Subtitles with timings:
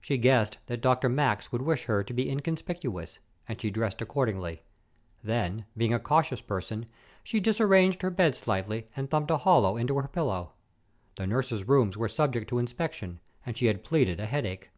[0.00, 1.08] She guessed that Dr.
[1.08, 4.64] Max would wish her to be inconspicuous, and she dressed accordingly.
[5.22, 6.86] Then, being a cautious person,
[7.22, 10.54] she disarranged her bed slightly and thumped a hollow into her pillow.
[11.14, 14.70] The nurses' rooms were subject to inspection, and she had pleaded a headache.